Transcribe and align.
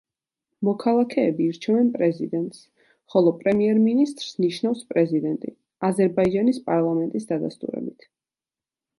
მოქალაქეები 0.67 1.45
ირჩევენ 1.49 1.89
პრეზიდენტს, 1.97 2.61
ხოლო 3.13 3.33
პრემიერ-მინისტრს 3.43 4.31
ნიშნავს 4.45 4.81
პრეზიდენტი, 4.93 5.53
აზერბაიჯანის 5.89 6.61
პარლამენტის 6.71 7.29
დადასტურებით. 7.33 8.09